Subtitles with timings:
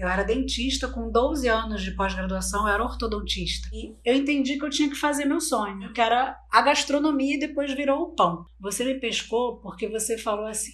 [0.00, 3.68] Eu era dentista com 12 anos de pós-graduação, eu era ortodontista.
[3.70, 7.38] E eu entendi que eu tinha que fazer meu sonho, que era a gastronomia e
[7.38, 8.46] depois virou o pão.
[8.58, 10.72] Você me pescou porque você falou assim: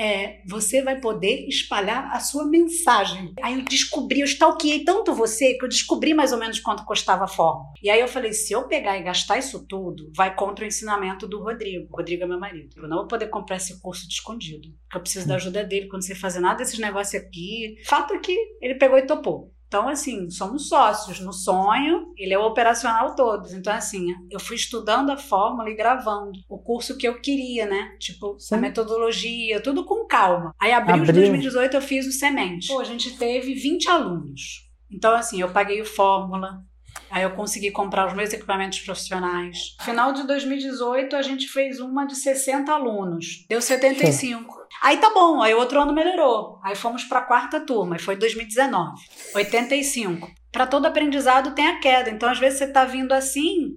[0.00, 3.34] é, você vai poder espalhar a sua mensagem.
[3.42, 7.24] Aí eu descobri, eu stalkeei tanto você que eu descobri mais ou menos quanto custava
[7.24, 7.66] a forma.
[7.82, 11.28] E aí eu falei, se eu pegar e gastar isso tudo, vai contra o ensinamento
[11.28, 11.86] do Rodrigo.
[11.92, 12.70] O Rodrigo é meu marido.
[12.78, 15.88] Eu não vou poder comprar esse curso de escondido, porque eu preciso da ajuda dele
[15.88, 17.76] quando você fazer nada desses negócios aqui.
[17.84, 19.52] Fato é que ele pegou e topou.
[19.70, 21.20] Então, assim, somos sócios.
[21.20, 23.52] No sonho, ele é o operacional todos.
[23.52, 27.94] Então, assim, eu fui estudando a fórmula e gravando o curso que eu queria, né?
[28.00, 28.56] Tipo, Sim.
[28.56, 30.52] a metodologia, tudo com calma.
[30.58, 32.66] Aí, abril, abril de 2018, eu fiz o semente.
[32.66, 34.68] Pô, a gente teve 20 alunos.
[34.90, 36.64] Então, assim, eu paguei o fórmula,
[37.10, 39.76] Aí eu consegui comprar os meus equipamentos profissionais.
[39.80, 43.44] Final de 2018, a gente fez uma de 60 alunos.
[43.48, 44.54] Deu 75.
[44.80, 46.60] Aí tá bom, aí outro ano melhorou.
[46.62, 48.92] Aí fomos para a quarta turma, e foi 2019,
[49.34, 50.30] 85.
[50.52, 52.10] Para todo aprendizado tem a queda.
[52.10, 53.76] Então, às vezes, você está vindo assim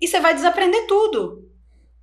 [0.00, 1.50] e você vai desaprender tudo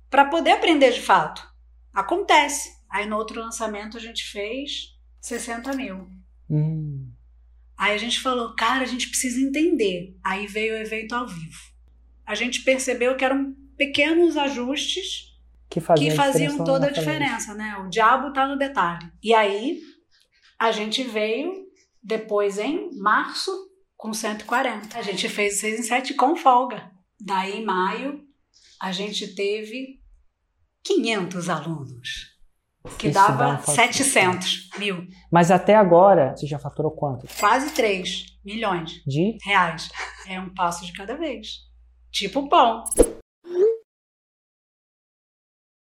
[0.08, 1.46] para poder aprender de fato.
[1.92, 2.78] Acontece.
[2.90, 6.08] Aí no outro lançamento a gente fez 60 mil.
[6.48, 7.07] Hum.
[7.78, 10.18] Aí a gente falou, cara, a gente precisa entender.
[10.24, 11.60] Aí veio o evento ao vivo.
[12.26, 15.28] A gente percebeu que eram pequenos ajustes
[15.70, 17.76] que faziam, que faziam toda a diferença, né?
[17.76, 19.10] O diabo tá no detalhe.
[19.22, 19.80] E aí
[20.58, 21.68] a gente veio
[22.02, 23.50] depois em março
[23.96, 24.98] com 140.
[24.98, 26.90] A gente fez 6 em 7 com folga.
[27.20, 28.26] Daí em maio
[28.80, 30.00] a gente teve
[30.82, 32.27] 500 alunos.
[32.96, 35.06] Que Isso dava 700 mil.
[35.30, 37.26] Mas até agora, você já faturou quanto?
[37.38, 39.88] Quase 3 milhões de reais.
[40.26, 41.68] É um passo de cada vez.
[42.10, 42.84] Tipo pão.